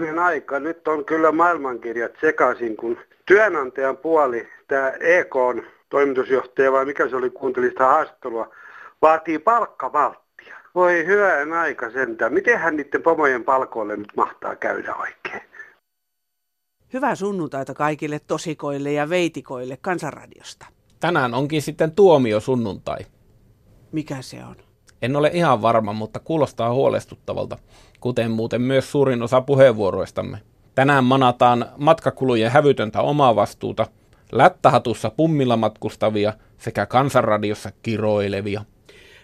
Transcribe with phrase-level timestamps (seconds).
[0.00, 0.60] hyvänen aika.
[0.60, 7.16] Nyt on kyllä maailmankirjat sekaisin, kun työnantajan puoli, tämä EK on toimitusjohtaja vai mikä se
[7.16, 8.54] oli, kuunteli sitä haastattelua,
[9.02, 10.56] vaatii palkkavalttia.
[10.74, 12.32] Voi hyvän aika sentään.
[12.32, 15.42] Mitenhän niiden pomojen palkoille nyt mahtaa käydä oikein?
[16.92, 20.66] Hyvää sunnuntaita kaikille tosikoille ja veitikoille Kansanradiosta.
[21.00, 22.98] Tänään onkin sitten tuomio sunnuntai.
[23.92, 24.71] Mikä se on?
[25.02, 27.58] En ole ihan varma, mutta kuulostaa huolestuttavalta,
[28.00, 30.38] kuten muuten myös suurin osa puheenvuoroistamme.
[30.74, 33.86] Tänään manataan matkakulujen hävytöntä omaa vastuuta,
[34.32, 38.64] lättähatussa pummilla matkustavia sekä kansanradiossa kiroilevia.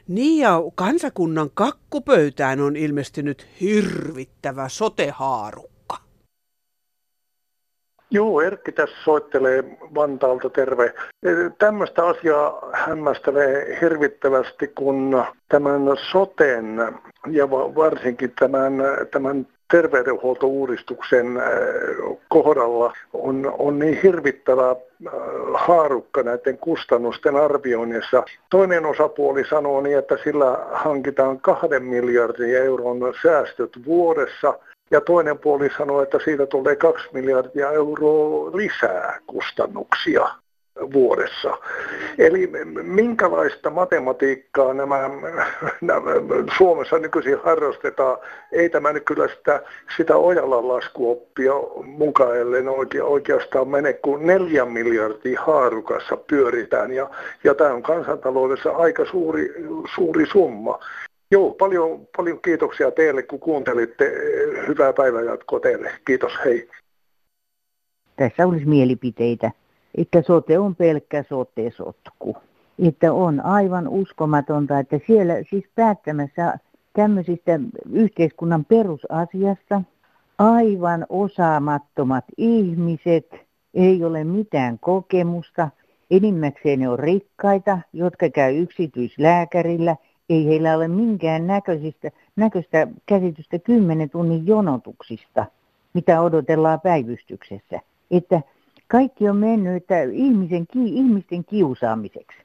[0.08, 5.70] Niin ja kansakunnan kakkupöytään on ilmestynyt hirvittävä sotehaaru.
[8.10, 9.64] Joo, Erkki tässä soittelee
[9.94, 10.84] Vantaalta, terve.
[10.84, 11.28] E,
[11.58, 16.78] tämmöistä asiaa hämmästelee hirvittävästi, kun tämän soten
[17.30, 18.72] ja varsinkin tämän,
[19.10, 21.40] tämän terveydenhuoltouudistuksen e,
[22.28, 24.76] kohdalla on, on niin hirvittävä e,
[25.54, 28.22] haarukka näiden kustannusten arvioinnissa.
[28.50, 34.54] Toinen osapuoli sanoo niin, että sillä hankitaan kahden miljardin euron säästöt vuodessa–
[34.90, 40.28] ja toinen puoli sanoi, että siitä tulee kaksi miljardia euroa lisää kustannuksia
[40.92, 41.58] vuodessa.
[42.18, 42.50] Eli
[42.82, 45.10] minkälaista matematiikkaa nämä,
[45.80, 46.10] nämä
[46.58, 48.18] Suomessa nykyisin harrastetaan,
[48.52, 49.62] ei tämä nyt kyllä sitä,
[49.96, 51.52] sitä Ojalan laskuoppia
[51.84, 57.10] mukaillen oike, oikeastaan mene, kun neljä miljardia haarukassa pyöritään ja,
[57.44, 59.54] ja tämä on kansantaloudessa aika suuri,
[59.94, 60.78] suuri summa.
[61.30, 64.12] Joo, paljon, paljon kiitoksia teille, kun kuuntelitte.
[64.68, 65.90] Hyvää päivänjatkoa teille.
[66.06, 66.68] Kiitos, hei.
[68.16, 69.50] Tässä olisi mielipiteitä,
[69.94, 72.36] että sote on pelkkä sote-sotku.
[72.88, 76.58] Että on aivan uskomatonta, että siellä siis päättämässä
[76.92, 77.60] tämmöisistä
[77.92, 79.82] yhteiskunnan perusasiasta
[80.38, 83.34] aivan osaamattomat ihmiset,
[83.74, 85.68] ei ole mitään kokemusta,
[86.10, 89.96] enimmäkseen ne on rikkaita, jotka käy yksityislääkärillä–
[90.28, 95.46] ei heillä ole minkään näköisistä, näköistä käsitystä kymmenen tunnin jonotuksista,
[95.94, 97.80] mitä odotellaan päivystyksessä.
[98.10, 98.40] Että
[98.88, 102.38] kaikki on mennyt että ihmisen, ihmisten kiusaamiseksi.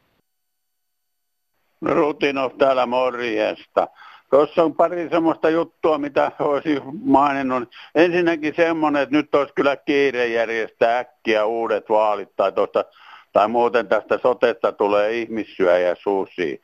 [1.81, 3.87] No, Rutinov täällä morjesta.
[4.29, 7.69] Tuossa on pari semmoista juttua, mitä olisi maininnut.
[7.95, 12.85] Ensinnäkin semmoinen, että nyt olisi kyllä kiire järjestää äkkiä uudet vaalit tai, tuosta,
[13.33, 16.61] tai muuten tästä sotesta tulee ihmissyöjä susi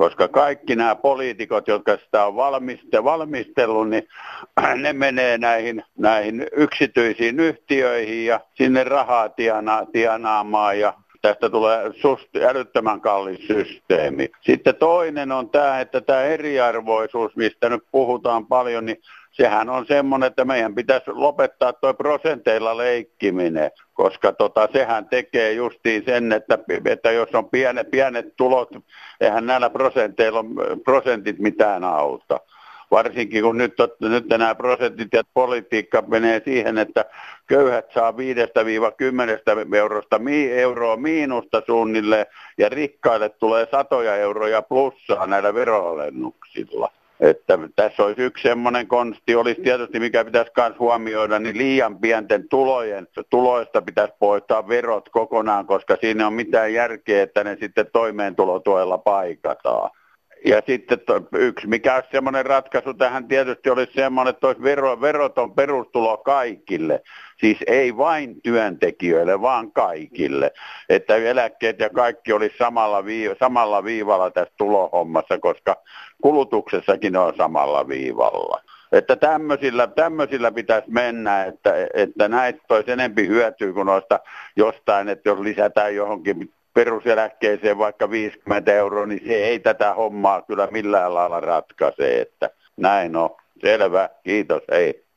[0.00, 2.36] koska kaikki nämä poliitikot, jotka sitä on
[3.04, 4.08] valmistellut, niin
[4.82, 12.44] ne menee näihin, näihin yksityisiin yhtiöihin ja sinne rahaa tiena, tienaamaan ja tästä tulee susti,
[12.44, 14.28] älyttömän kallis systeemi.
[14.40, 18.98] Sitten toinen on tämä, että tämä eriarvoisuus, mistä nyt puhutaan paljon, niin
[19.42, 26.04] sehän on semmoinen, että meidän pitäisi lopettaa tuo prosenteilla leikkiminen, koska tota, sehän tekee justiin
[26.04, 28.68] sen, että, että jos on pienet, pienet tulot,
[29.20, 30.44] eihän näillä prosenteilla
[30.84, 32.40] prosentit mitään auta.
[32.90, 37.04] Varsinkin kun nyt, nyt nämä prosentit ja politiikka menee siihen, että
[37.46, 38.14] köyhät saa 5-10
[39.76, 42.26] eurosta mi, euroa miinusta suunnilleen
[42.58, 46.99] ja rikkaille tulee satoja euroja plussaa näillä veroalennuksilla.
[47.20, 52.48] Että tässä olisi yksi semmoinen konsti, olisi tietysti mikä pitäisi myös huomioida, niin liian pienten
[52.48, 58.98] tulojen, tuloista pitäisi poistaa verot kokonaan, koska siinä on mitään järkeä, että ne sitten toimeentulotuella
[58.98, 59.90] paikataan.
[60.44, 60.98] Ja sitten
[61.32, 67.02] yksi, mikä olisi semmoinen ratkaisu tähän tietysti olisi semmoinen, että olisi vero, veroton perustulo kaikille.
[67.40, 70.52] Siis ei vain työntekijöille, vaan kaikille.
[70.88, 75.76] Että eläkkeet ja kaikki olisi samalla, viiv- samalla viivalla tässä tulohommassa, koska
[76.22, 78.60] kulutuksessakin on samalla viivalla.
[78.92, 84.20] Että tämmöisillä, tämmöisillä pitäisi mennä, että, että näistä olisi enempi hyötyä kuin noista
[84.56, 90.68] jostain, että jos lisätään johonkin peruseläkkeeseen vaikka 50 euroa, niin se ei tätä hommaa kyllä
[90.70, 93.30] millään lailla ratkaise, että näin on.
[93.60, 95.09] Selvä, kiitos, hei.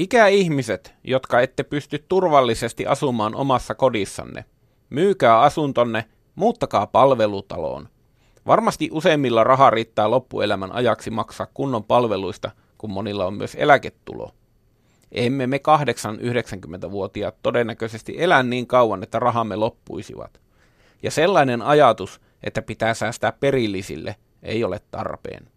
[0.00, 4.44] Ikäihmiset, jotka ette pysty turvallisesti asumaan omassa kodissanne,
[4.90, 6.04] myykää asuntonne,
[6.34, 7.88] muuttakaa palvelutaloon.
[8.46, 14.30] Varmasti useimmilla raha riittää loppuelämän ajaksi maksaa kunnon palveluista, kun monilla on myös eläketulo.
[15.12, 15.60] Emme me
[16.86, 20.40] 8-90-vuotiaat todennäköisesti elä niin kauan, että rahamme loppuisivat.
[21.02, 25.48] Ja sellainen ajatus, että pitää säästää perillisille, ei ole tarpeen.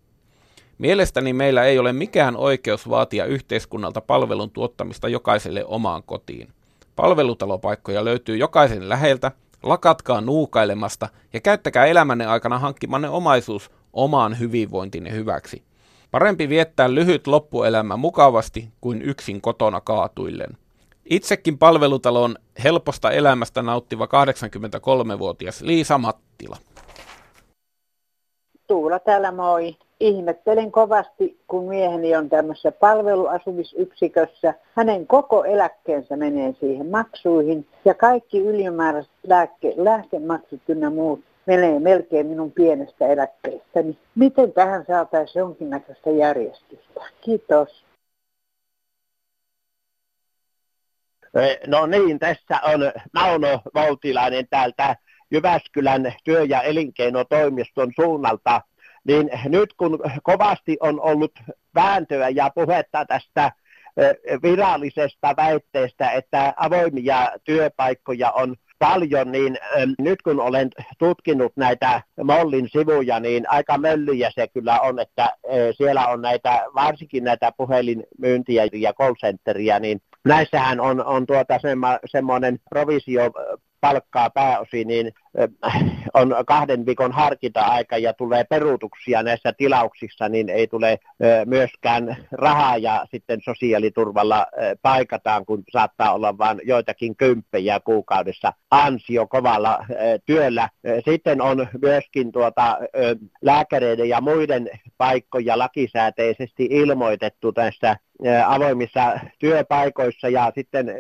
[0.84, 6.48] Mielestäni meillä ei ole mikään oikeus vaatia yhteiskunnalta palvelun tuottamista jokaiselle omaan kotiin.
[6.96, 9.32] Palvelutalopaikkoja löytyy jokaisen läheltä,
[9.64, 15.64] lakatkaa nuukailemasta ja käyttäkää elämänne aikana hankkimanne omaisuus omaan hyvinvointinne hyväksi.
[16.12, 20.58] Parempi viettää lyhyt loppuelämä mukavasti kuin yksin kotona kaatuillen.
[21.10, 26.58] Itsekin palvelutalon helposta elämästä nauttiva 83-vuotias Liisa Mattila.
[28.68, 29.76] Tuula täällä moi.
[30.00, 34.54] Ihmettelen kovasti, kun mieheni on tämmöisessä palveluasumisyksikössä.
[34.76, 42.28] Hänen koko eläkkeensä menee siihen maksuihin ja kaikki ylimääräiset lääke, lääkemaksut ynnä muut menee melkein
[42.28, 43.98] minun pienestä eläkkeestäni.
[44.16, 47.02] Miten tähän saataisiin jonkinnäköistä järjestystä?
[47.22, 47.86] Kiitos.
[51.68, 54.96] No niin, tässä on Mauno Voutilainen täältä
[55.32, 58.62] Jyväskylän työ- ja elinkeinotoimiston suunnalta.
[59.04, 61.32] Niin nyt kun kovasti on ollut
[61.76, 63.52] vääntöä ja puhetta tästä
[64.44, 69.58] virallisesta väitteestä, että avoimia työpaikkoja on paljon, niin
[70.00, 70.70] nyt kun olen
[71.00, 75.30] tutkinut näitä Mollin sivuja, niin aika möllyjä se kyllä on, että
[75.78, 81.88] siellä on näitä, varsinkin näitä puhelinmyyntiä ja call centeria, niin näissähän on, on tuota semmo,
[82.06, 83.32] semmoinen provisio
[83.84, 85.12] palkkaa pääosin, niin
[86.14, 91.00] on kahden viikon harkinta-aika ja tulee peruutuksia näissä tilauksissa, niin ei tule
[91.46, 94.48] myöskään rahaa ja sitten sosiaaliturvalla
[94.82, 99.86] paikataan, kun saattaa olla vain joitakin kymppejä kuukaudessa ansio kovalla
[100.26, 100.70] työllä.
[101.06, 102.78] Sitten on myöskin tuota,
[103.42, 107.96] lääkäreiden ja muiden paikkoja lakisääteisesti ilmoitettu tässä
[108.46, 110.92] avoimissa työpaikoissa ja sitten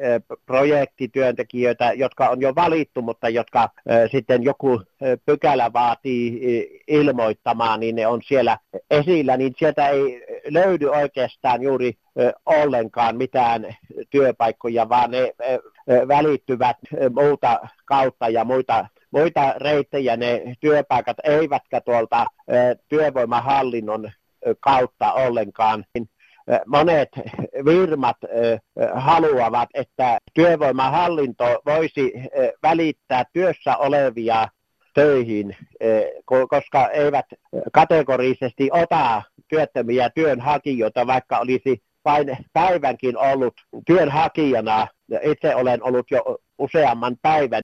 [0.45, 3.69] projektityöntekijöitä, jotka on jo valittu, mutta jotka
[4.11, 4.81] sitten joku
[5.25, 8.57] pykälä vaatii ilmoittamaan, niin ne on siellä
[8.89, 11.97] esillä, niin sieltä ei löydy oikeastaan juuri
[12.45, 13.75] ollenkaan mitään
[14.09, 15.33] työpaikkoja, vaan ne
[16.07, 16.77] välittyvät
[17.13, 20.17] muuta kautta ja muita muita reittejä.
[20.17, 22.25] Ne työpaikat eivätkä tuolta
[22.89, 24.11] työvoimahallinnon
[24.59, 25.85] kautta ollenkaan
[26.65, 27.09] monet
[27.65, 28.17] firmat
[28.93, 32.13] haluavat, että työvoimahallinto voisi
[32.63, 34.47] välittää työssä olevia
[34.93, 35.55] töihin,
[36.49, 37.25] koska eivät
[37.73, 43.53] kategorisesti ota työttömiä työnhakijoita, vaikka olisi vain päivänkin ollut
[43.85, 44.87] työnhakijana.
[45.21, 47.61] Itse olen ollut jo useamman päivän.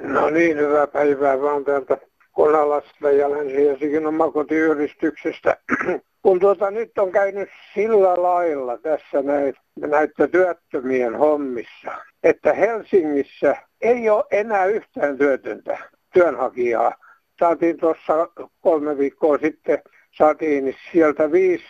[0.00, 1.98] No niin, hyvää päivää vaan täältä
[2.32, 5.56] Konalasta ja Länsi-Helsingin omakotiyhdistyksestä.
[6.22, 11.90] Kun tuota, nyt on käynyt sillä lailla tässä näitä, näitä työttömien hommissa,
[12.22, 15.78] että Helsingissä ei ole enää yhtään työtöntä
[16.12, 16.94] työnhakijaa.
[17.38, 18.28] Saatiin tuossa
[18.60, 19.82] kolme viikkoa sitten,
[20.18, 21.64] saatiin sieltä viisi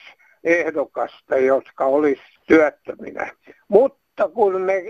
[0.44, 3.30] ehdokasta, jotka olisi työttöminä.
[3.68, 4.82] Mutta kun me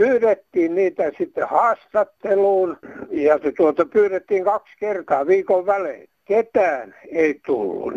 [0.00, 2.76] pyydettiin niitä sitten haastatteluun
[3.10, 6.08] ja se tuota pyydettiin kaksi kertaa viikon välein.
[6.24, 7.94] Ketään ei tullut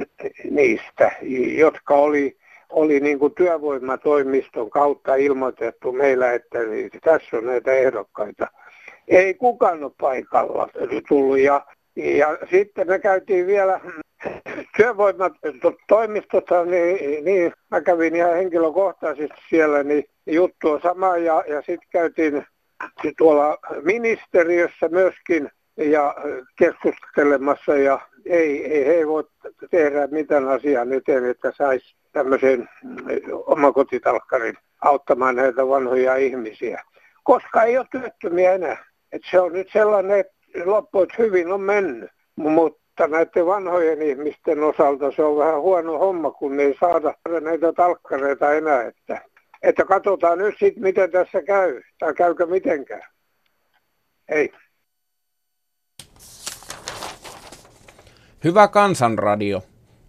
[0.52, 1.12] niistä,
[1.58, 2.38] jotka oli,
[2.70, 6.60] oli niin kuin työvoimatoimiston kautta ilmoitettu meillä, että
[7.04, 8.48] tässä on näitä ehdokkaita.
[9.08, 10.70] Ei kukaan ole paikalla
[11.08, 11.66] tullut ja,
[11.96, 13.80] ja sitten me käytiin vielä
[14.78, 21.90] työvoimatoimistossa, niin, niin mä kävin ihan henkilökohtaisesti siellä, niin juttu on sama ja, ja sitten
[21.92, 22.46] käytiin
[23.18, 26.16] tuolla ministeriössä myöskin ja
[26.56, 29.24] keskustelemassa ja ei, ei he voi
[29.72, 32.70] tehdä mitään asiaa eteen, että saisi tämmöisen
[33.46, 36.84] omakotitalkkarin auttamaan näitä vanhoja ihmisiä.
[37.24, 38.86] Koska ei ole työttömiä enää.
[39.12, 40.34] Et se on nyt sellainen, että
[40.66, 42.12] loppu, että hyvin on mennyt.
[42.36, 48.54] Mutta näiden vanhojen ihmisten osalta se on vähän huono homma, kun ei saada näitä talkkareita
[48.54, 48.84] enää.
[48.84, 49.22] Että
[49.64, 53.04] että katsotaan nyt sitten, miten tässä käy, tai käykö mitenkään.
[54.30, 54.54] Ei.
[58.44, 59.64] Hyvä kansanradio.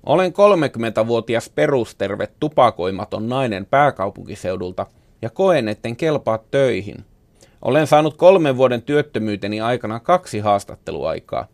[0.06, 4.87] Olen 30-vuotias perusterve tupakoimaton nainen pääkaupunkiseudulta
[5.23, 7.04] ja koen, etten kelpaa töihin.
[7.62, 11.46] Olen saanut kolmen vuoden työttömyyteni aikana kaksi haastatteluaikaa.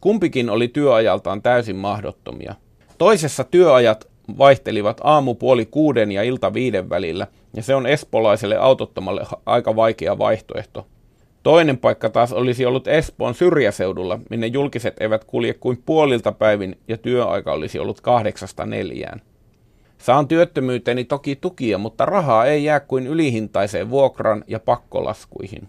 [0.00, 2.54] Kumpikin oli työajaltaan täysin mahdottomia.
[2.98, 4.08] Toisessa työajat
[4.38, 10.18] vaihtelivat aamu puoli kuuden ja ilta viiden välillä, ja se on espolaiselle autottomalle aika vaikea
[10.18, 10.86] vaihtoehto.
[11.42, 16.98] Toinen paikka taas olisi ollut Espoon syrjäseudulla, minne julkiset eivät kulje kuin puolilta päivin ja
[16.98, 19.22] työaika olisi ollut kahdeksasta neljään.
[19.98, 25.68] Saan työttömyyteni toki tukia, mutta rahaa ei jää kuin ylihintaiseen vuokran ja pakkolaskuihin.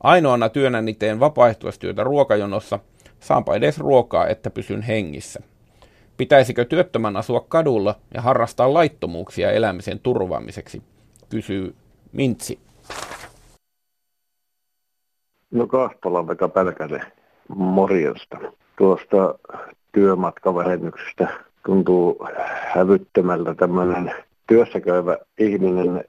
[0.00, 2.78] Ainoana työnäni teen vapaaehtoistyötä ruokajonossa,
[3.20, 5.40] saanpa edes ruokaa, että pysyn hengissä.
[6.16, 10.82] Pitäisikö työttömän asua kadulla ja harrastaa laittomuuksia elämisen turvaamiseksi,
[11.28, 11.74] kysyy
[12.12, 12.58] Mintsi.
[15.50, 17.00] No Kahtolan Veka Pälkäne
[17.48, 18.38] morjesta.
[18.78, 19.38] Tuosta
[19.92, 21.28] työmatkavähennyksestä.
[21.66, 22.26] Tuntuu
[22.74, 24.12] hävyttömältä tämmöinen
[24.46, 26.04] työssäkäyvä ihminen,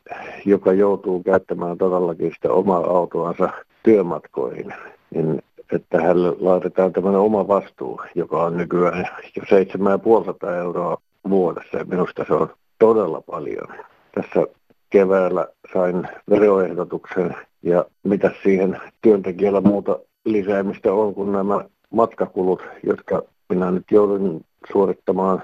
[0.45, 3.49] joka joutuu käyttämään todellakin sitä omaa autoansa
[3.83, 4.73] työmatkoihin,
[5.13, 10.97] niin että hänelle laitetaan tämmöinen oma vastuu, joka on nykyään jo 7500 euroa
[11.29, 11.77] vuodessa.
[11.77, 13.67] Ja minusta se on todella paljon.
[14.15, 14.47] Tässä
[14.89, 23.71] keväällä sain veroehdotuksen ja mitä siihen työntekijällä muuta lisäämistä on kuin nämä matkakulut, jotka minä
[23.71, 25.43] nyt joudun suorittamaan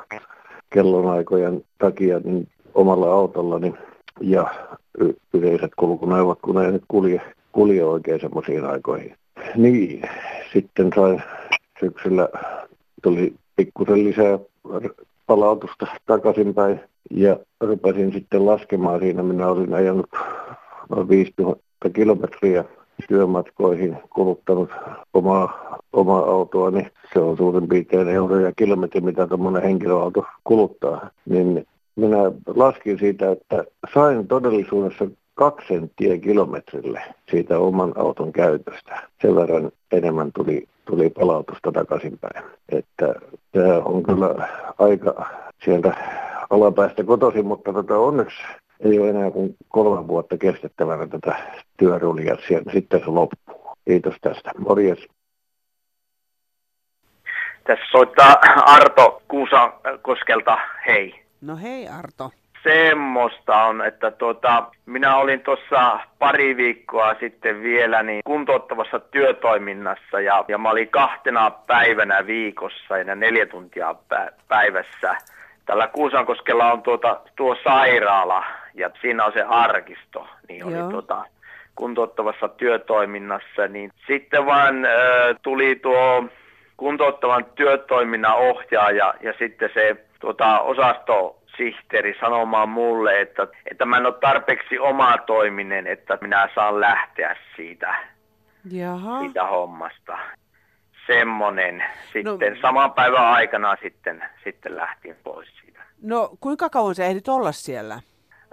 [0.70, 3.74] kellonaikojen takia niin omalla autollani
[4.22, 4.48] ja
[5.34, 9.16] yleiset kulkuneuvot, kun ei nyt kulje, kulje oikein semmoisiin aikoihin.
[9.56, 10.02] Niin,
[10.54, 11.24] sitten sain
[11.80, 12.30] syksyllä,
[13.04, 14.40] tuli pikkusen lisää
[15.28, 16.80] palautusta takaisinpäin
[17.12, 19.24] ja rupesin sitten laskemaan siinä.
[19.24, 20.10] Minä olin ajanut
[20.90, 22.64] noin 5000 kilometriä
[23.08, 24.70] työmatkoihin, kuluttanut
[25.14, 31.10] omaa, omaa autoa, niin se on suurin piirtein euroja kilometri, mitä tuommoinen henkilöauto kuluttaa.
[31.26, 32.18] Niin minä
[32.56, 39.08] laskin siitä, että sain todellisuudessa kaksi senttiä kilometrille siitä oman auton käytöstä.
[39.22, 42.46] Sen verran enemmän tuli, tuli palautusta takaisinpäin.
[42.70, 43.16] Että
[43.52, 44.48] tämä on kyllä
[44.80, 45.30] aika
[45.66, 45.96] sieltä
[46.50, 48.44] alapäästä kotoisin, mutta tota onneksi
[48.80, 51.36] ei ole enää kuin kolme vuotta kestettävänä tätä
[51.78, 52.38] työrulia.
[52.74, 53.64] Sitten se loppuu.
[53.86, 54.52] Kiitos tästä.
[54.58, 55.08] Morjes.
[57.64, 58.36] Tässä soittaa
[58.66, 60.58] Arto Kuusakoskelta.
[60.88, 61.24] Hei.
[61.42, 62.32] No hei Arto.
[62.64, 70.46] Semmoista on, että tuota, minä olin tuossa pari viikkoa sitten vielä niin kuntouttavassa työtoiminnassa ja,
[70.48, 73.96] ja mä olin kahtena päivänä viikossa ja neljä tuntia
[74.48, 75.16] päivässä.
[75.66, 78.44] Tällä Kuusankoskella on tuota, tuo sairaala
[78.74, 81.26] ja siinä on se arkisto, niin oli tuota,
[81.76, 83.68] kuntouttavassa työtoiminnassa.
[83.68, 84.92] Niin sitten vaan äh,
[85.42, 86.26] tuli tuo
[86.78, 90.60] kuntouttavan työtoiminnan ohjaaja ja sitten se tuota,
[91.54, 97.36] osastosihteeri sanomaan mulle, että, että mä en ole tarpeeksi oma toiminen, että minä saan lähteä
[97.56, 97.96] siitä,
[98.72, 99.20] Jaha.
[99.20, 100.18] siitä hommasta.
[101.08, 101.84] Semmonen.
[102.14, 105.80] Sitten no, saman päivän aikana sitten, sitten lähtin pois siitä.
[106.02, 108.00] No kuinka kauan sä ehdit olla siellä?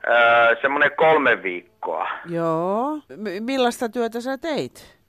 [0.09, 2.09] Öö, semmoinen kolme viikkoa.
[2.26, 2.97] Joo.
[2.97, 5.00] M- millaista työtä sä teit?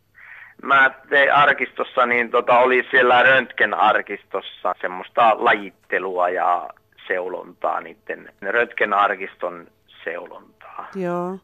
[0.63, 6.69] Mä tein arkistossa, niin tota, oli siellä röntgenarkistossa semmoista lajittelua ja
[7.11, 9.67] seulontaa, niiden röntgenarkiston
[10.03, 10.87] seulontaa.
[10.95, 11.37] Joo.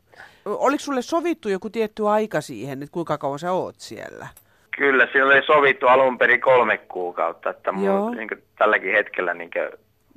[0.45, 4.27] Oliko sulle sovittu joku tietty aika siihen, että kuinka kauan sä oot siellä?
[4.77, 9.50] Kyllä, siinä oli sovittu alun perin kolme kuukautta, että mulla, niin kuin, tälläkin hetkellä niin
[9.51, 9.69] kuin,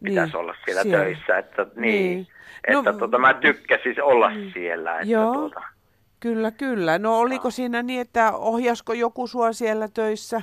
[0.04, 1.38] pitäisi niin, olla siellä, siellä töissä.
[1.38, 2.26] Että, niin, niin.
[2.68, 4.52] että no, tuota, mä tykkäsin olla niin.
[4.52, 4.92] siellä.
[4.94, 5.34] Että, joo.
[5.34, 5.62] Tuota,
[6.20, 6.98] Kyllä, kyllä.
[6.98, 7.50] No oliko no.
[7.50, 10.42] siinä niin, että ohjasko joku sua siellä töissä?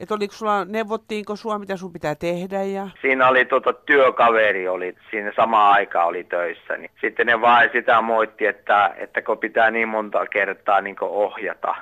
[0.00, 2.62] Että oliko sulla, neuvottiinko sua, mitä sun pitää tehdä?
[2.62, 2.88] Ja...
[3.02, 6.76] Siinä oli tota, työkaveri, oli, siinä sama aika oli töissä.
[6.76, 6.90] Niin.
[7.00, 11.74] Sitten ne vain sitä moitti, että, että kun pitää niin monta kertaa niin ohjata.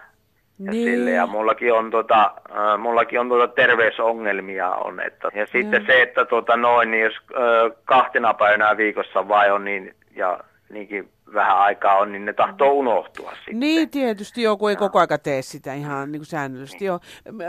[0.58, 0.90] Ja, niin.
[0.90, 5.00] sille, ja mullakin on, tota, äh, mullakin on tota terveysongelmia on.
[5.00, 9.64] Että, ja sitten se, että tota, noin, niin jos äh, kahtena päivänä viikossa vai on
[9.64, 13.60] niin, ja niinkin vähän aikaa on, niin ne tahtoo unohtua sitten.
[13.60, 14.78] Niin, tietysti joku ei no.
[14.78, 16.78] koko aika tee sitä ihan niin kuin säännöllisesti.
[16.78, 16.86] Niin.
[16.86, 17.00] Joo.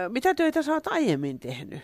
[0.10, 1.80] Mitä töitä sä oot aiemmin tehnyt?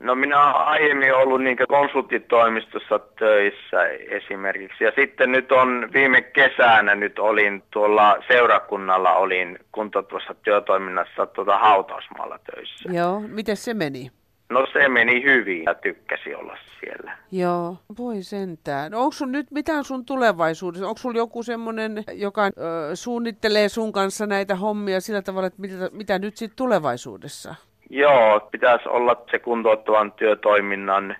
[0.00, 4.84] No minä olen aiemmin ollut niin konsulttitoimistossa töissä esimerkiksi.
[4.84, 12.38] Ja sitten nyt on viime kesänä nyt olin tuolla seurakunnalla olin kuntouttavassa työtoiminnassa tuota hautausmaalla
[12.54, 12.92] töissä.
[12.92, 14.10] Joo, miten se meni?
[14.48, 17.16] No se meni hyvin ja tykkäsi olla siellä.
[17.32, 18.92] Joo, voi sentään.
[18.92, 20.86] No, onko sun nyt mitään sun tulevaisuudessa?
[20.88, 22.50] Onko sulla joku semmoinen, joka ö,
[22.94, 27.54] suunnittelee sun kanssa näitä hommia sillä tavalla, että mitä, mitä nyt sitten tulevaisuudessa?
[27.90, 31.16] Joo, pitäisi olla se kuntouttavan työtoiminnan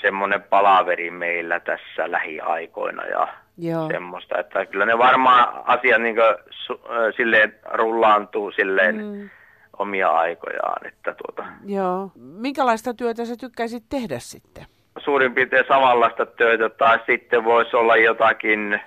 [0.00, 3.88] semmoinen palaveri meillä tässä lähiaikoina ja Joo.
[3.88, 6.16] semmoista, että kyllä ne varmaan asiat niin
[6.50, 6.80] su,
[7.16, 9.30] silleen rullaantuu silleen mm.
[9.78, 10.86] Omia aikojaan.
[10.86, 11.50] Että tuota.
[11.66, 12.10] Joo.
[12.16, 14.66] Minkälaista työtä sä tykkäisit tehdä sitten?
[14.98, 18.80] Suurin piirtein samanlaista työtä tai sitten voisi olla jotakin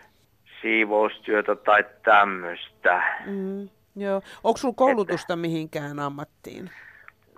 [0.62, 3.04] siivoustyötä tai tämmöistä.
[3.26, 3.70] Mm.
[3.96, 4.22] Joo.
[4.44, 5.36] Onko sulla koulutusta että...
[5.36, 6.70] mihinkään ammattiin?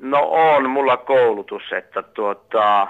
[0.02, 2.88] No on mulla koulutus, että tuota,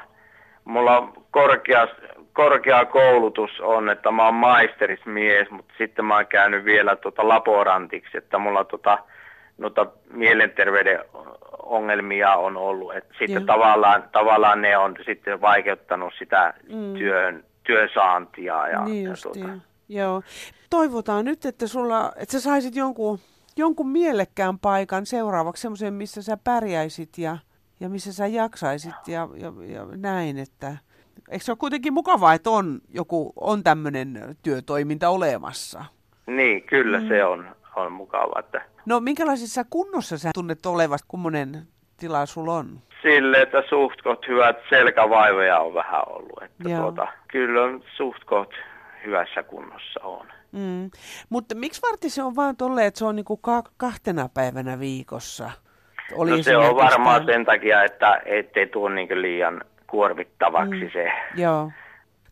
[0.66, 1.88] mulla korkea,
[2.34, 8.18] korkea koulutus on, että mä oon maisterismies, mutta sitten mä oon käynyt vielä tuota laborantiksi,
[8.18, 8.98] että mulla tuota,
[9.58, 11.00] noita mielenterveyden
[11.64, 12.96] ongelmia on ollut.
[12.96, 16.94] Et sitten tavallaan, tavallaan ne on sitten vaikeuttanut sitä mm.
[16.94, 18.68] työn, työn saantia.
[18.68, 19.50] Ja, niin ja tuota.
[19.90, 20.22] Joo.
[20.70, 23.20] Toivotaan nyt, että, sulla, että sä saisit jonkun
[23.58, 27.38] jonkun mielekkään paikan seuraavaksi, semmoisen, missä sä pärjäisit ja
[27.80, 30.78] ja missä sä jaksaisit ja, ja, ja näin, että
[31.32, 35.86] eikö se ole kuitenkin mukavaa, että on joku, on tämmöinen työtoiminta olemassa?
[36.28, 37.08] Niin, kyllä mm.
[37.08, 38.40] se on, on mukavaa.
[38.40, 38.62] Että...
[38.86, 42.80] No minkälaisessa kunnossa sä tunnet olevasta, kummonen tila sulla on?
[43.02, 46.44] Sille, että suht hyvät selkävaivoja on vähän ollut.
[46.44, 48.54] Että tuota, kyllä on suht
[49.06, 50.28] hyvässä kunnossa on.
[50.52, 50.92] Mm.
[51.30, 55.52] Mutta miksi varti se on vaan tolleen, että se on niinku ka- kahtena päivänä viikossa?
[56.16, 60.90] Oli no se on varmaan sen takia, että ettei tuo niinku liian kuormittavaksi mm.
[60.94, 61.12] se.
[61.36, 61.72] Joo.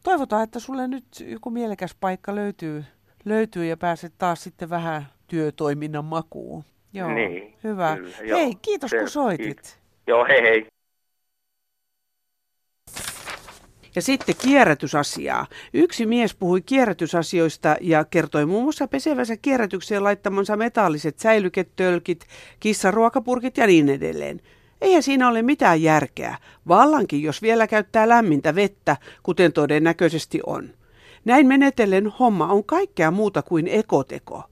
[0.03, 2.85] Toivotaan, että sulle nyt joku mielekäs paikka löytyy,
[3.25, 6.63] löytyy ja pääset taas sitten vähän työtoiminnan makuun.
[6.93, 7.95] Joo, niin, hyvä.
[7.95, 9.45] Kyllä, hei, joo, kiitos se, kun soitit.
[9.45, 9.77] Kiitos.
[10.07, 10.65] Joo, hei hei.
[13.95, 15.47] Ja sitten kierrätysasiaa.
[15.73, 22.25] Yksi mies puhui kierrätysasioista ja kertoi muun muassa pesevänsä kierrätykseen laittamansa metalliset säilyketölkit,
[22.59, 24.41] kissaruokapurkit ja niin edelleen.
[24.81, 30.69] Eihän siinä ole mitään järkeä, vallankin jos vielä käyttää lämmintä vettä, kuten todennäköisesti on.
[31.25, 34.43] Näin menetellen homma on kaikkea muuta kuin ekoteko.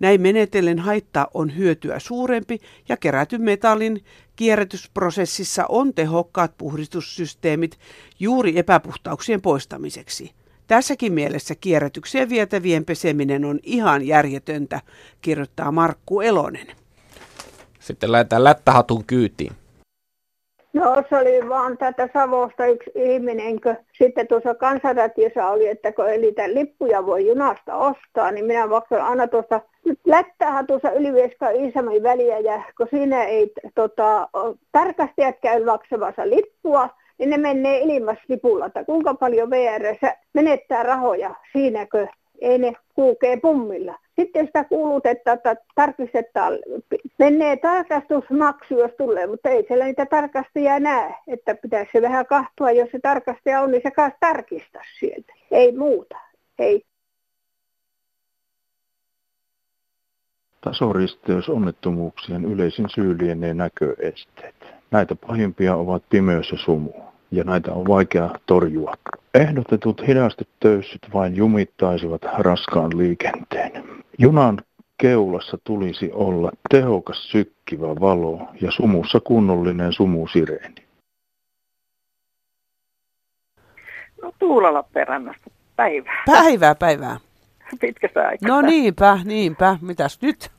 [0.00, 4.04] Näin menetellen haitta on hyötyä suurempi ja kerätyn metallin
[4.36, 7.78] kierrätysprosessissa on tehokkaat puhdistussysteemit
[8.20, 10.32] juuri epäpuhtauksien poistamiseksi.
[10.66, 14.80] Tässäkin mielessä kierrätykseen vietävien peseminen on ihan järjetöntä,
[15.22, 16.66] kirjoittaa Markku Elonen.
[17.80, 19.52] Sitten lähdetään lättähatun kyytiin.
[20.72, 26.08] No se oli vaan tätä Savosta yksi ihminen, kun sitten tuossa kansanratiossa oli, että kun
[26.08, 29.60] ei niitä lippuja voi junasta ostaa, niin minä maksan aina tuosta
[30.06, 34.28] lättähän tuossa Ylivieska Iisamin väliä ja kun siinä ei tota,
[34.72, 36.88] tarkastajat käy maksamassa lippua,
[37.18, 39.82] niin ne menee ilmaslipulla, että kuinka paljon VR
[40.34, 42.06] menettää rahoja siinäkö
[42.40, 43.98] ei ne kulkee pummilla.
[44.20, 46.58] Sitten sitä kuulutetaan, että tarkistetaan,
[47.18, 51.14] menee tarkastusmaksu, jos tulee, mutta ei siellä niitä tarkastajia näe.
[51.26, 55.32] Että pitäisi vähän kahtua, jos se tarkastaja on, niin se kanssa tarkistaa sieltä.
[55.50, 56.16] Ei muuta.
[56.58, 56.82] Ei.
[60.66, 64.54] Tasoristeysonnettomuuksien yleisin syy lienee näköesteet.
[64.90, 66.92] Näitä pahimpia ovat pimeys ja sumu,
[67.30, 68.94] ja näitä on vaikea torjua.
[69.34, 73.84] Ehdotetut hidastetöyssyt vain jumittaisivat raskaan liikenteen.
[74.18, 74.58] Junan
[74.98, 80.86] keulassa tulisi olla tehokas sykkivä valo ja sumussa kunnollinen sumusireeni.
[84.22, 85.50] No Tuula Lappeenrannasta.
[85.76, 86.22] Päivää.
[86.26, 87.16] Päivää, päivää.
[87.80, 88.48] Pitkästä aikaa.
[88.48, 89.78] No niinpä, niinpä.
[89.82, 90.55] Mitäs nyt?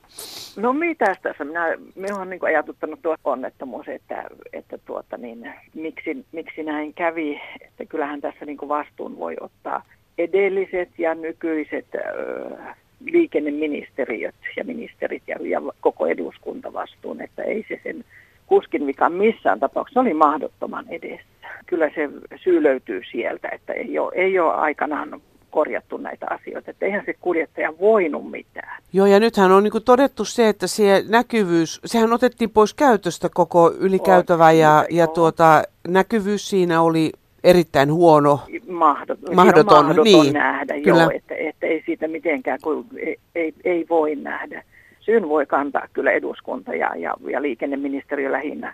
[0.55, 1.43] No mitäs tässä?
[1.45, 7.41] Minä, minua on niin ajatuttanut tuo onnettomuus, että, että tuota, niin, miksi, miksi näin kävi.
[7.61, 9.83] Että kyllähän tässä niin vastuun voi ottaa
[10.17, 12.57] edelliset ja nykyiset ö,
[13.05, 18.05] liikenneministeriöt ja ministerit ja, ja koko eduskunta vastuun, että ei se sen
[18.47, 21.25] kuskin vika missään tapauksessa oli mahdottoman edessä.
[21.65, 26.71] Kyllä se syy löytyy sieltä, että ei ole, ei ole aikanaan korjattu näitä asioita.
[26.71, 28.83] Että eihän se kuljettaja voinut mitään.
[28.93, 33.73] Joo, ja nythän on niin todettu se, että se näkyvyys, sehän otettiin pois käytöstä koko
[33.79, 37.11] ylikäytävä ja, ja tuota, näkyvyys siinä oli
[37.43, 38.39] erittäin huono.
[38.69, 41.01] Mahdoton, mahdoton, mahdoton niin, nähdä, kyllä.
[41.01, 44.63] joo, että, että ei siitä mitenkään, kun ei, ei, ei voi nähdä.
[44.99, 48.73] Syyn voi kantaa kyllä eduskunta ja, ja, ja liikenneministeriö lähinnä,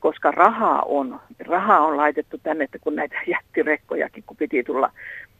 [0.00, 4.90] koska rahaa on, rahaa on laitettu tänne, että kun näitä jättirekkojakin, kun piti tulla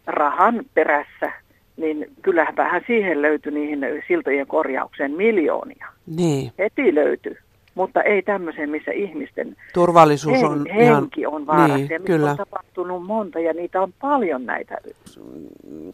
[0.07, 1.33] rahan perässä,
[1.77, 5.87] niin kyllähän vähän siihen löytyi niihin siltojen korjaukseen miljoonia.
[6.07, 6.53] Niin.
[6.59, 7.37] Heti löytyi.
[7.75, 11.77] Mutta ei tämmöiseen, missä ihmisten Turvallisuus on hen, henki ihan, on vaarassa.
[11.77, 12.31] Niin, ja kyllä.
[12.31, 14.79] on tapahtunut monta ja niitä on paljon näitä.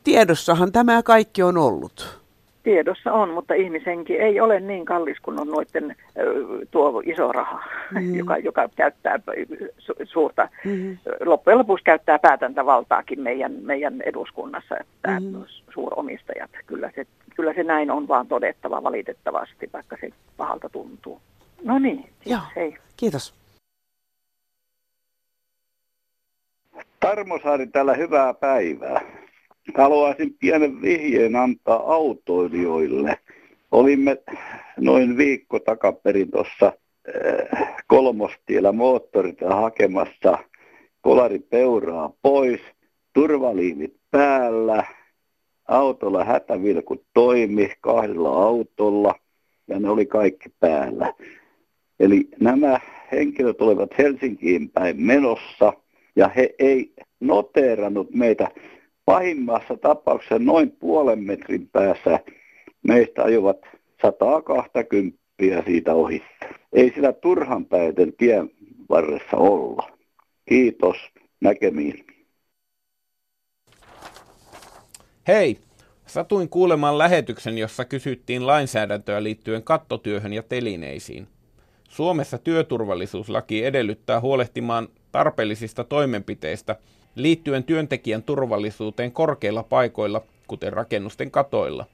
[0.05, 2.24] Tiedossahan tämä kaikki on ollut.
[2.65, 5.97] Tiedossa on, mutta ihmishenki ei ole niin kallis kuin on noiden
[6.71, 8.15] tuo iso raha, mm.
[8.21, 9.19] joka, joka käyttää
[9.79, 10.99] su, suurta, mm.
[11.25, 15.45] loppujen lopuksi käyttää päätäntävaltaakin meidän, meidän eduskunnassa, että mm.
[15.75, 16.51] suuromistajat.
[16.67, 21.21] Kyllä se, kyllä se näin on vaan todettava valitettavasti, vaikka se pahalta tuntuu.
[21.65, 22.41] No niin, Joo.
[22.57, 22.77] hei.
[22.97, 23.35] Kiitos.
[27.01, 29.01] Tarmo Saari täällä hyvää päivää.
[29.75, 33.19] Haluaisin pienen vihjeen antaa autoilijoille.
[33.73, 34.17] Olimme
[34.77, 40.39] noin viikko takaperin tuossa äh, kolmostiellä moottorita hakemassa
[41.01, 42.61] kolaripeuraa pois,
[43.13, 44.85] turvaliivit päällä,
[45.69, 49.15] autolla hätävilkut toimi kahdella autolla
[49.69, 51.15] ja ne oli kaikki päällä.
[52.01, 52.81] Eli nämä
[53.13, 55.73] henkilöt olivat Helsinkiin päin menossa
[56.17, 58.49] ja he ei noteerannut meitä
[59.05, 62.21] pahimmassa tapauksessa noin puolen metrin päässä
[62.83, 63.59] meistä ajuvat
[64.03, 65.19] 120
[65.65, 66.23] siitä ohi.
[66.73, 68.51] Ei sillä turhan päiten tien
[68.91, 69.91] varressa olla.
[70.49, 70.97] Kiitos,
[71.41, 72.07] näkemiin.
[75.29, 75.59] Hei!
[76.07, 81.29] Satuin kuulemaan lähetyksen, jossa kysyttiin lainsäädäntöä liittyen kattotyöhön ja telineisiin.
[81.89, 86.77] Suomessa työturvallisuuslaki edellyttää huolehtimaan tarpeellisista toimenpiteistä
[87.15, 91.87] liittyen työntekijän turvallisuuteen korkeilla paikoilla, kuten rakennusten katoilla.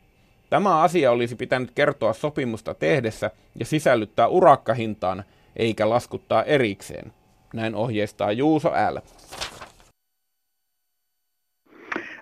[0.51, 5.25] Tämä asia olisi pitänyt kertoa sopimusta tehdessä ja sisällyttää urakkahintaan,
[5.57, 7.13] eikä laskuttaa erikseen.
[7.55, 8.99] Näin ohjeistaa Juuso L.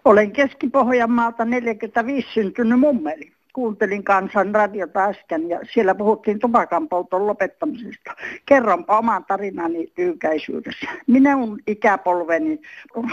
[0.04, 3.37] Olen Keski-Pohjanmaalta 45 syntynyt mummeli.
[3.52, 8.14] Kuuntelin kansan radiota äsken ja siellä puhuttiin tupakan polton lopettamisesta.
[8.46, 10.86] Kerronpa oman tarinani tyykäisyydessä.
[11.06, 12.60] Minun ikäpolveni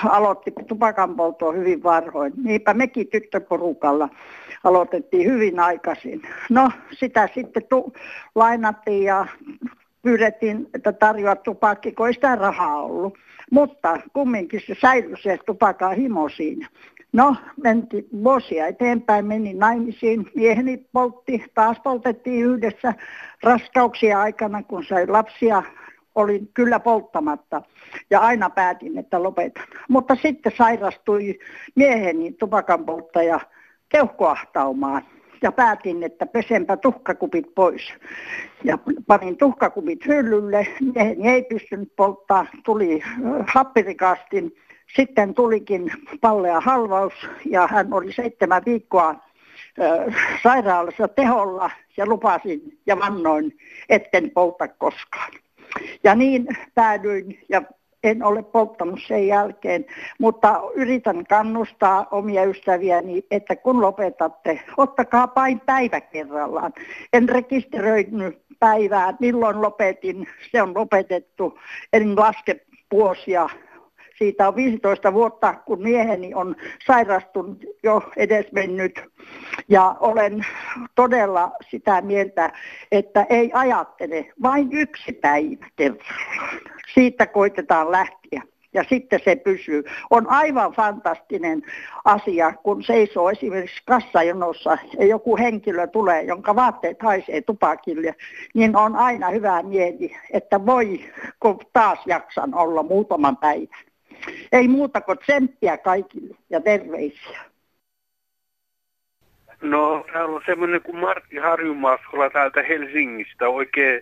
[0.09, 1.15] aloitti tupakan
[1.55, 2.33] hyvin varhoin.
[2.43, 4.09] Niinpä mekin tyttöporukalla
[4.63, 6.21] aloitettiin hyvin aikaisin.
[6.49, 7.93] No sitä sitten tu-
[8.35, 9.25] lainattiin ja
[10.01, 13.17] pyydettiin, että tarjoaa tupakki, kun ei sitä rahaa ollut.
[13.51, 16.67] Mutta kumminkin se säilyi se tupakaa himo siinä.
[17.13, 22.93] No, menti vuosia eteenpäin, meni naimisiin, mieheni poltti, taas poltettiin yhdessä
[23.43, 25.63] raskauksia aikana, kun sai lapsia,
[26.15, 27.61] olin kyllä polttamatta
[28.09, 29.67] ja aina päätin, että lopetan.
[29.89, 31.39] Mutta sitten sairastui
[31.75, 33.39] mieheni tupakan polttaja
[33.89, 35.01] keuhkoahtaumaan
[35.41, 37.93] ja päätin, että pesenpä tuhkakupit pois.
[38.63, 43.01] Ja panin tuhkakupit hyllylle, mieheni ei pystynyt polttaa, tuli
[43.47, 44.55] happirikastin
[44.95, 47.13] sitten tulikin pallea halvaus
[47.45, 49.15] ja hän oli seitsemän viikkoa
[50.43, 53.57] sairaalassa teholla ja lupasin ja vannoin,
[53.89, 55.31] etten polta koskaan.
[56.03, 57.61] Ja niin päädyin ja
[58.05, 59.85] en ole polttanut sen jälkeen,
[60.19, 66.73] mutta yritän kannustaa omia ystäviäni, että kun lopetatte, ottakaa vain päivä kerrallaan.
[67.13, 71.59] En rekisteröinyt päivää, milloin lopetin, se on lopetettu,
[71.93, 72.55] en laske
[72.91, 73.49] vuosia
[74.17, 76.55] siitä on 15 vuotta, kun mieheni on
[76.87, 79.03] sairastunut jo edesmennyt.
[79.69, 80.45] Ja olen
[80.95, 82.51] todella sitä mieltä,
[82.91, 85.65] että ei ajattele vain yksi päivä.
[86.93, 88.41] Siitä koitetaan lähteä
[88.75, 89.83] ja sitten se pysyy.
[90.09, 91.61] On aivan fantastinen
[92.05, 98.15] asia, kun seisoo esimerkiksi kassajonossa ja joku henkilö tulee, jonka vaatteet haisee tupakille,
[98.53, 100.99] niin on aina hyvä mieli, että voi,
[101.39, 103.94] kun taas jaksan olla muutaman päivän.
[104.51, 107.39] Ei muuta kuin tsemppiä kaikille ja terveisiä.
[109.61, 113.47] No, täällä on semmoinen kuin Martti Harjumaskola täältä Helsingistä.
[113.47, 114.01] Oikein,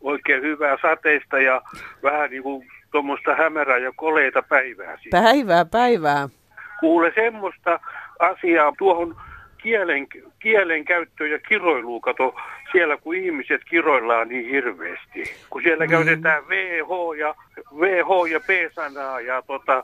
[0.00, 1.62] oikein hyvää sateista ja
[2.02, 4.98] vähän niin kuin tuommoista hämärää ja koleita päivää.
[5.02, 5.22] Siitä.
[5.22, 6.28] Päivää, päivää.
[6.80, 7.80] Kuule semmoista
[8.18, 9.16] asiaa tuohon
[9.64, 10.06] kielen,
[10.38, 12.34] kielen käyttöön ja kiroiluun, kato
[12.72, 15.34] siellä kun ihmiset kiroillaan niin hirveästi.
[15.50, 15.90] Kun siellä mm.
[15.90, 17.34] käytetään VH ja,
[17.80, 19.82] VH ja P-sanaa ja tota...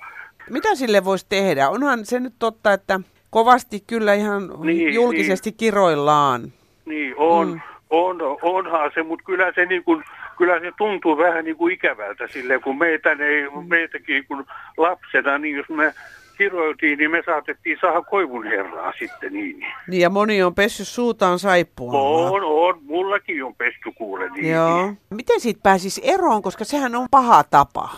[0.51, 1.69] Mitä sille voisi tehdä?
[1.69, 5.57] Onhan se nyt totta, että kovasti kyllä ihan niin, julkisesti niin.
[5.57, 6.53] kiroillaan.
[6.85, 7.61] Niin, on, mm.
[7.90, 10.05] on, onhan se, mutta kyllä se niin kuin,
[10.38, 15.57] kyllä se tuntuu vähän niin kuin ikävältä sille, kun meitä ei, meitäkin kun lapsena, niin
[15.57, 15.95] jos me
[16.40, 19.66] kiroiltiin, niin me saatettiin saada koivun herraa sitten niin.
[19.88, 21.92] Niin ja moni on pessy suutaan saippua.
[21.92, 22.79] On, on.
[22.83, 24.55] Mullakin on pesty kuule niin.
[24.55, 24.92] Joo.
[25.11, 27.88] Miten siitä pääsisi eroon, koska sehän on paha tapa?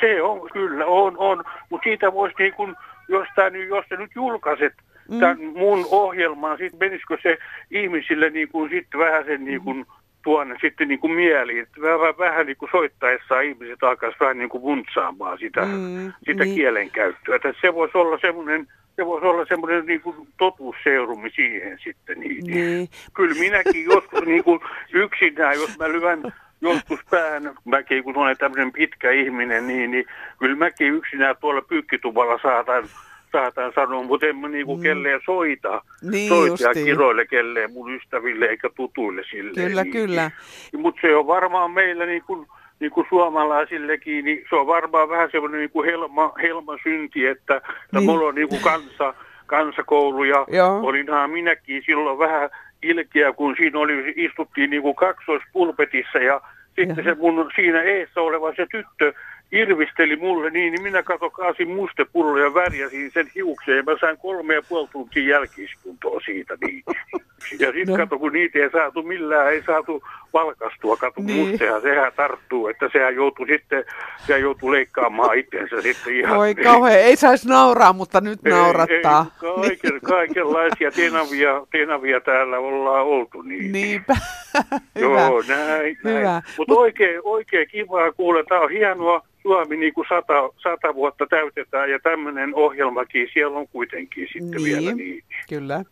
[0.00, 1.44] Se on, kyllä, on, on.
[1.70, 2.76] Mutta siitä voisi niin kun,
[3.08, 4.74] jos, tää, jos sä nyt julkaiset
[5.08, 5.20] mm.
[5.20, 7.38] tämän mun ohjelman, sitten menisikö se
[7.70, 9.86] ihmisille niin kuin, sit vähän sen niin kuin,
[10.26, 11.62] tuonne sitten niin kuin mieliin.
[11.62, 16.44] Että vähän, vähän niin kuin soittaessa ihmiset alkaisivat vähän niin kuin vuntsaamaan sitä, mm, sitä
[16.44, 16.54] niin.
[16.54, 17.36] kielenkäyttöä.
[17.36, 22.20] Että se voisi olla semmoinen se voisi olla semmoinen niin kuin totuusseurumi siihen sitten.
[22.20, 22.44] Niin.
[22.44, 22.88] niin.
[23.14, 24.60] Kyllä minäkin joskus niin kuin
[24.92, 30.04] yksinään, jos mä lyvän joskus päähän, mäkin kun olen tämmöinen pitkä ihminen, niin, niin
[30.38, 32.84] kyllä mäkin yksinään tuolla pyykkituvalla saatan
[33.32, 34.82] saatan sanoa, mutta en mä niinku mm.
[34.82, 35.82] kelleen soita.
[36.02, 39.52] Niin soita kiroille kelleen mun ystäville eikä tutuille sille.
[39.54, 40.30] Kyllä, niin, kyllä.
[40.76, 42.46] Mutta se on varmaan meillä niin kuin,
[42.80, 47.56] niin kuin suomalaisillekin, niin se on varmaan vähän semmoinen niin kuin helma, helma synti, että,
[47.56, 48.04] että niin.
[48.04, 49.14] mulla on niin kuin kansa,
[49.46, 50.80] kansakoulu ja Joo.
[50.82, 52.50] olinhan minäkin silloin vähän
[52.82, 56.40] ilkeä, kun siinä oli, istuttiin niin kuin kaksoispulpetissa ja
[56.76, 59.12] sitten se mun siinä eessä oleva se tyttö
[59.52, 64.18] irvisteli mulle niin, niin minä kato kaasin mustepullo ja värjäsin sen hiukseen ja mä sain
[64.18, 66.82] kolme ja puoli tuntia jälkiistuntoa siitä niin.
[67.60, 67.96] Ja sitten no.
[67.96, 71.48] kato, kun niitä ei saatu millään, ei saatu valkastua, kato Niin.
[71.48, 73.84] musta ja sehän tarttuu, että sehän joutuu sitten,
[74.26, 76.36] sehän joutuu leikkaamaan itsensä sitten ihan.
[76.36, 79.26] Voi kauhean, ei saisi nauraa, mutta nyt Ei, naurattaa.
[79.42, 83.42] Ei, kaiken, kaikenlaisia tenavia, tenavia täällä ollaan oltu.
[83.42, 83.72] Niin.
[83.72, 84.16] Niinpä.
[85.00, 85.98] Joo, näin.
[86.04, 86.42] Näin.
[86.58, 88.44] Mutta oikein, oikein kivaa kuulla.
[88.48, 89.22] Tämä on hienoa.
[89.46, 94.64] Suomi niin kuin sata, sata vuotta täytetään ja tämmöinen ohjelmakin siellä on kuitenkin sitten Niin.
[94.64, 95.24] vielä niin.
[95.48, 95.84] Kyllä.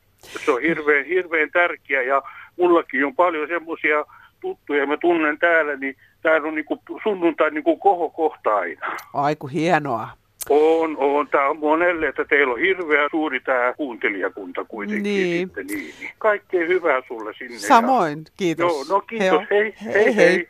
[0.44, 2.22] Se on hirveän, hirveän tärkeä ja
[2.58, 4.04] mullakin on paljon semmoisia
[4.40, 8.96] tuttuja, mä tunnen täällä, niin täällä on niin kuin sunnuntai niin kuin kohokohta aina.
[9.14, 10.08] Aiku hienoa.
[10.50, 11.28] On, on.
[11.28, 15.46] Tämä on monelle, että teillä on hirveän suuri tämä kuuntelijakunta kuitenkin Niin.
[15.48, 15.66] sitten.
[15.66, 15.94] Niin.
[16.18, 17.58] Kaikkea hyvää sulle sinne.
[17.58, 18.72] Samoin, kiitos.
[18.72, 19.26] Joo, no kiitos.
[19.28, 19.44] Joo.
[19.50, 20.04] Hei, hei, hei.
[20.04, 20.16] hei.
[20.16, 20.48] hei.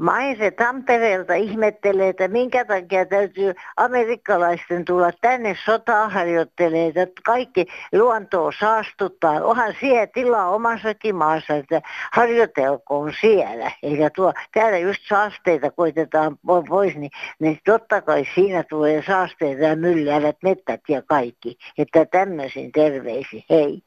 [0.00, 8.52] Maise Tampereelta ihmettelee, että minkä takia täytyy amerikkalaisten tulla tänne sotaa harjoittelemaan, että kaikki luontoa
[8.60, 9.44] saastuttaa.
[9.44, 11.82] Onhan siellä tilaa omassakin maassa, että
[12.12, 13.70] harjoitelkoon siellä.
[13.82, 19.62] Eikä tuo, täällä just saasteita koitetaan po- pois, niin, niin totta kai siinä tulee saasteita
[19.62, 21.58] ja mylläävät mettät ja kaikki.
[21.78, 23.82] Että tämmöisin terveisin, hei.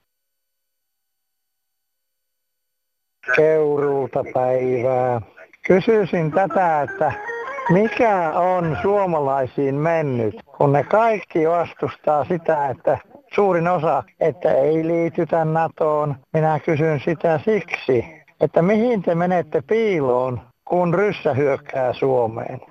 [3.36, 5.22] Keuruulta päivää.
[5.68, 7.12] Kysyisin tätä, että
[7.70, 12.98] mikä on suomalaisiin mennyt, kun ne kaikki vastustaa sitä, että
[13.36, 16.16] suurin osa, että ei liitytä NATOon.
[16.34, 18.06] Minä kysyn sitä siksi,
[18.42, 22.62] että mihin te menette piiloon, kun ryssä hyökkää Suomeen?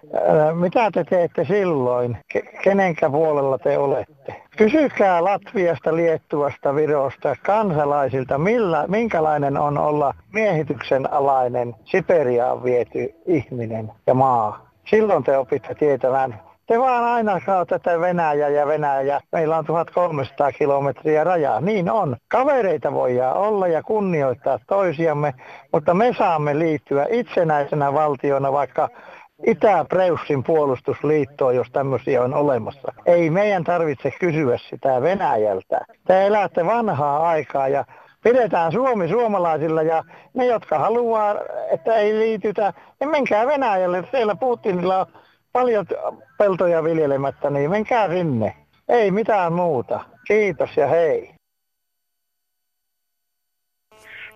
[0.54, 2.16] Mitä te teette silloin?
[2.34, 4.42] Ke- kenenkä puolella te olette?
[4.56, 14.14] Kysykää Latviasta, Liettuasta, Virosta kansalaisilta, millä, minkälainen on olla miehityksen alainen Siperiaan viety ihminen ja
[14.14, 14.70] maa.
[14.90, 16.40] Silloin te opitte tietämään.
[16.66, 19.20] Te vaan aina saa tätä Venäjä ja Venäjä.
[19.32, 21.60] Meillä on 1300 kilometriä rajaa.
[21.60, 22.16] Niin on.
[22.28, 25.34] Kavereita voidaan olla ja kunnioittaa toisiamme,
[25.72, 28.88] mutta me saamme liittyä itsenäisenä valtiona vaikka
[29.46, 32.92] Itä-Preussin puolustusliittoon, jos tämmöisiä on olemassa.
[33.06, 35.80] Ei meidän tarvitse kysyä sitä Venäjältä.
[36.06, 37.84] Te elätte vanhaa aikaa ja
[38.24, 41.34] pidetään Suomi suomalaisilla ja ne, jotka haluaa,
[41.70, 44.04] että ei liitytä, niin menkää Venäjälle.
[44.10, 45.06] Siellä Putinilla on
[45.52, 45.86] paljon
[46.38, 48.56] peltoja viljelemättä, niin menkää sinne.
[48.88, 50.00] Ei mitään muuta.
[50.26, 51.30] Kiitos ja hei.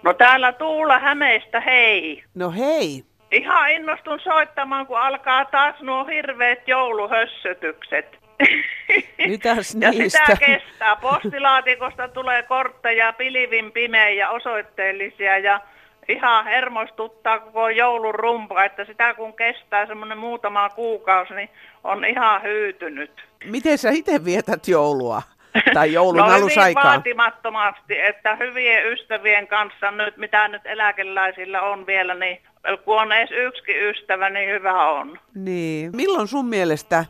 [0.03, 2.25] No täällä Tuula Hämeestä, hei.
[2.35, 3.05] No hei.
[3.33, 8.19] Ihan innostun soittamaan, kun alkaa taas nuo hirveät jouluhössötykset.
[9.29, 10.19] Mitäs Ja niistä?
[10.27, 10.97] sitä kestää.
[10.97, 15.61] Postilaatikosta tulee kortteja pilivin pimeä ja osoitteellisia ja
[16.09, 21.51] ihan hermostuttaa koko joulun rumpa, että sitä kun kestää semmoinen muutama kuukausi, niin
[21.85, 23.11] on ihan hyytynyt.
[23.45, 25.23] Miten sä itse vietät joulua?
[25.75, 26.85] Tai joulun no alusaikaa?
[26.85, 32.41] vaatimattomasti, että hyvien ystävien kanssa nyt, mitä nyt eläkeläisillä on vielä, niin
[32.85, 35.19] kun on edes yksikin ystävä, niin hyvä on.
[35.35, 35.97] Niin.
[35.97, 37.05] Milloin sun mielestä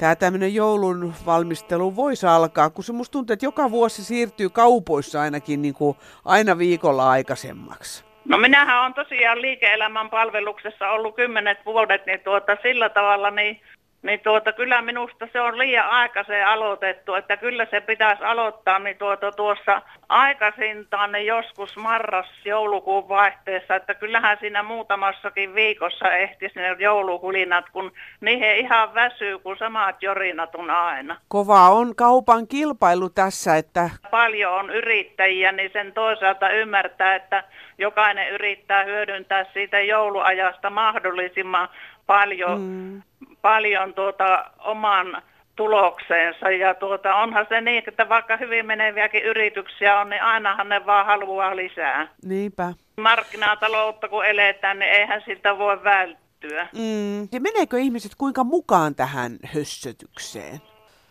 [0.00, 2.70] tämä tämmöinen joulun valmistelu voisi alkaa?
[2.70, 8.04] Kun se musta tuntuu, että joka vuosi siirtyy kaupoissa ainakin niin kuin aina viikolla aikaisemmaksi.
[8.24, 13.60] No minähän on tosiaan liike-elämän palveluksessa ollut kymmenet vuodet, niin tuota sillä tavalla niin,
[14.02, 18.98] niin tuota, kyllä minusta se on liian aikaiseen aloitettu, että kyllä se pitäisi aloittaa niin
[18.98, 27.64] tuota, tuossa aikaisintaan niin joskus marras-joulukuun vaihteessa, että kyllähän siinä muutamassakin viikossa ehtisi ne joulukulinat,
[27.72, 31.16] kun niihin ihan väsyy, kun samat jorinat on aina.
[31.28, 37.44] Kova on kaupan kilpailu tässä, että paljon on yrittäjiä, niin sen toisaalta ymmärtää, että
[37.78, 41.68] jokainen yrittää hyödyntää siitä jouluajasta mahdollisimman
[42.10, 43.02] paljon, mm.
[43.42, 45.22] paljon tuota, oman
[45.56, 46.50] tulokseensa.
[46.50, 51.06] Ja tuota, onhan se niin, että vaikka hyvin meneviäkin yrityksiä on, niin ainahan ne vaan
[51.06, 52.08] haluaa lisää.
[52.24, 52.72] niinpä.
[52.96, 56.68] Markkinataloutta kun eletään, niin eihän siltä voi välttyä.
[56.74, 57.20] Mm.
[57.32, 60.60] Ja meneekö ihmiset kuinka mukaan tähän hössötykseen?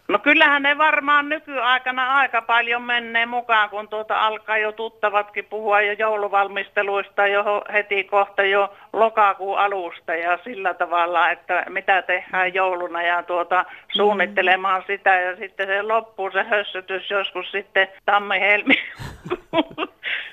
[0.10, 5.82] No kyllähän ne varmaan nykyaikana aika paljon menee mukaan, kun tuota alkaa jo tuttavatkin puhua
[5.82, 7.44] jo jouluvalmisteluista jo
[7.74, 14.84] heti kohta jo lokakuun alusta ja sillä tavalla, että mitä tehdään jouluna ja tuota suunnittelemaan
[14.88, 18.76] sitä ja sitten se loppuu se hössötys joskus sitten tammi-helmi.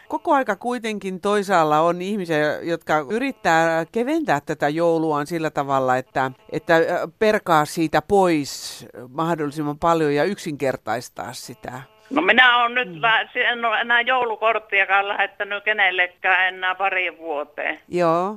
[0.09, 6.75] Koko aika kuitenkin toisaalla on ihmisiä, jotka yrittää keventää tätä jouluaan sillä tavalla, että, että
[7.19, 11.73] perkaa siitä pois mahdollisimman paljon ja yksinkertaistaa sitä.
[12.11, 17.81] No minä olen nyt, lä- en ole enää joulukorttiakaan lähettänyt kenellekään enää pari vuoteen.
[17.89, 18.37] Joo,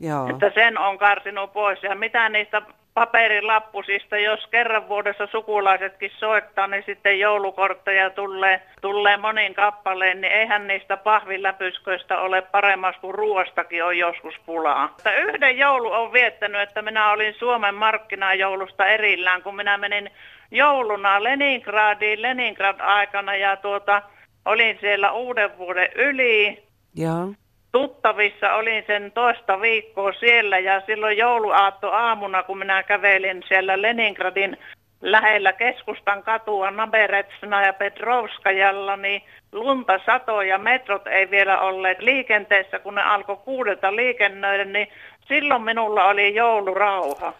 [0.00, 0.30] joo.
[0.30, 2.62] Että sen on karsinut pois ja mitä niistä
[2.98, 10.66] paperilappusista, jos kerran vuodessa sukulaisetkin soittaa, niin sitten joulukortteja tulee, tulee monin kappaleen, niin eihän
[10.66, 14.88] niistä pahviläpysköistä ole paremmassa kuin ruoastakin on joskus pulaa.
[14.88, 20.10] Mutta yhden joulu on viettänyt, että minä olin Suomen markkinajoulusta erillään, kun minä menin
[20.50, 24.02] jouluna Leningradiin Leningrad-aikana ja tuota,
[24.44, 26.62] olin siellä uuden vuoden yli.
[26.94, 27.34] Joo
[27.78, 34.56] tuttavissa olin sen toista viikkoa siellä ja silloin jouluaatto aamuna, kun minä kävelin siellä Leningradin
[35.00, 42.78] lähellä keskustan katua Naberetsna ja Petrovskajalla, niin lunta satoi ja metrot ei vielä olleet liikenteessä,
[42.78, 44.88] kun ne alkoi kuudelta liikennöidä, niin
[45.28, 47.32] silloin minulla oli joulurauha.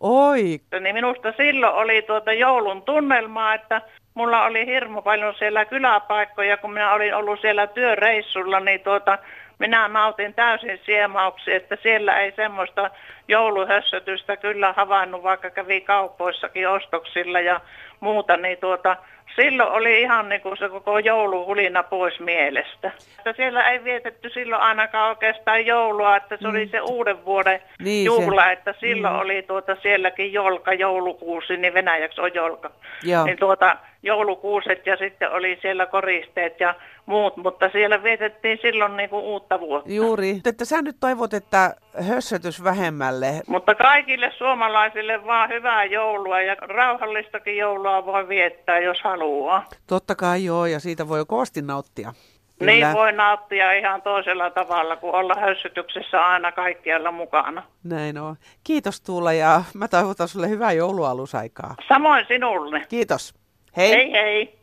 [0.00, 0.60] Oi!
[0.80, 3.82] Niin minusta silloin oli tuota joulun tunnelmaa, että
[4.14, 9.18] mulla oli hirmu paljon siellä kyläpaikkoja, kun minä olin ollut siellä työreissulla, niin tuota,
[9.58, 12.90] minä nautin täysin siemauksi, että siellä ei semmoista
[13.28, 17.60] jouluhössötystä kyllä havainnut, vaikka kävi kaupoissakin ostoksilla ja
[18.00, 18.96] muuta, niin tuota,
[19.36, 22.90] silloin oli ihan niin kuin se koko jouluhulina pois mielestä.
[23.18, 26.50] Että siellä ei vietetty silloin ainakaan oikeastaan joulua, että se mm.
[26.50, 28.52] oli se uuden vuoden niin juhla, se.
[28.52, 29.20] että silloin mm.
[29.20, 32.70] oli tuota sielläkin jolka, joulukuusi, niin venäjäksi on jolka.
[33.02, 33.24] Joo.
[33.24, 36.74] Niin tuota, joulukuuset ja sitten oli siellä koristeet ja
[37.06, 39.92] muut, mutta siellä vietettiin silloin niin kuin uutta vuotta.
[39.92, 40.40] Juuri.
[40.44, 41.74] Että sä nyt toivot, että
[42.08, 43.40] hössötys vähemmälle.
[43.46, 49.64] Mutta kaikille suomalaisille vaan hyvää joulua ja rauhallistakin joulua voi viettää, jos haluaa.
[49.86, 52.12] Totta kai joo, ja siitä voi kovasti nauttia.
[52.58, 52.72] Kyllä.
[52.72, 57.62] Niin voi nauttia ihan toisella tavalla kuin olla hössytyksessä aina kaikkialla mukana.
[57.84, 58.36] Näin on.
[58.64, 61.74] Kiitos Tuula ja mä toivotan sulle hyvää joulualusaikaa.
[61.88, 62.82] Samoin sinulle.
[62.88, 63.34] Kiitos.
[63.76, 63.90] Hei.
[63.90, 64.58] Hei hei.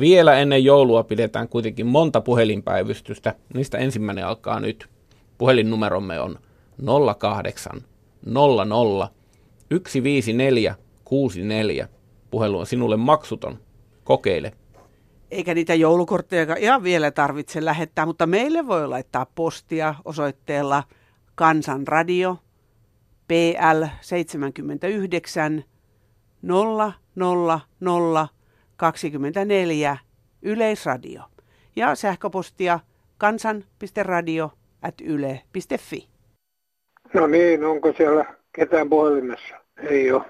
[0.00, 3.34] Vielä ennen joulua pidetään kuitenkin monta puhelinpäivystystä.
[3.54, 4.86] Niistä ensimmäinen alkaa nyt.
[5.38, 6.38] Puhelinnumeromme on
[7.18, 7.82] 08
[8.26, 9.08] 00
[9.68, 10.74] 154
[11.04, 11.88] 64.
[12.30, 13.58] Puhelu on sinulle maksuton.
[14.04, 14.52] Kokeile.
[15.30, 20.82] Eikä niitä joulukortteja ihan vielä tarvitse lähettää, mutta meille voi laittaa postia osoitteella
[21.34, 22.38] Kansanradio
[23.28, 25.64] PL 79
[26.42, 28.28] 000
[28.76, 29.96] 24
[30.42, 31.22] Yleisradio
[31.76, 32.80] ja sähköpostia
[33.18, 36.08] kansan.radio.yle.fi.
[37.14, 39.54] No niin, onko siellä ketään puhelimessa?
[39.76, 40.24] Ei ole.